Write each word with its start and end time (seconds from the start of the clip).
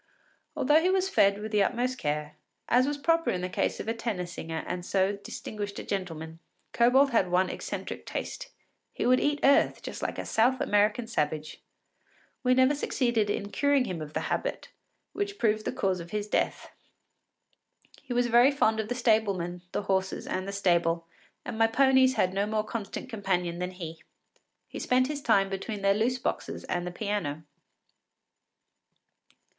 Although 0.55 0.81
he 0.81 0.89
was 0.89 1.09
fed 1.09 1.37
with 1.39 1.51
the 1.51 1.61
utmost 1.61 1.99
care, 1.99 2.35
as 2.67 2.87
was 2.87 2.97
proper 2.97 3.29
in 3.29 3.41
the 3.41 3.47
case 3.49 3.79
of 3.79 3.87
a 3.87 3.93
tenor 3.93 4.25
singer 4.25 4.63
and 4.65 4.83
so 4.83 5.13
distinguished 5.15 5.77
a 5.77 5.83
gentleman, 5.83 6.39
Kobold 6.73 7.11
had 7.11 7.29
one 7.29 7.51
eccentric 7.51 8.07
taste: 8.07 8.49
he 8.93 9.05
would 9.05 9.19
eat 9.19 9.39
earth 9.43 9.83
just 9.83 10.01
like 10.01 10.17
a 10.17 10.25
South 10.25 10.59
American 10.59 11.05
savage. 11.05 11.61
We 12.41 12.55
never 12.55 12.73
succeeded 12.73 13.29
in 13.29 13.51
curing 13.51 13.85
him 13.85 14.01
of 14.01 14.13
the 14.13 14.21
habit, 14.21 14.69
which 15.13 15.37
proved 15.37 15.65
the 15.65 15.71
cause 15.71 15.99
of 15.99 16.09
his 16.09 16.27
death. 16.27 16.71
He 18.01 18.11
was 18.11 18.25
very 18.25 18.49
fond 18.49 18.79
of 18.79 18.87
the 18.89 18.95
stablemen, 18.95 19.61
the 19.71 19.83
horses, 19.83 20.25
and 20.25 20.47
the 20.47 20.51
stable, 20.51 21.05
and 21.45 21.59
my 21.59 21.67
ponies 21.67 22.15
had 22.15 22.33
no 22.33 22.47
more 22.47 22.63
constant 22.63 23.07
companion 23.07 23.59
than 23.59 23.69
he. 23.69 24.01
He 24.67 24.79
spent 24.79 25.05
his 25.09 25.21
time 25.21 25.47
between 25.47 25.83
their 25.83 25.93
loose 25.93 26.17
boxes 26.17 26.63
and 26.63 26.87
the 26.87 26.91
piano. 26.91 27.43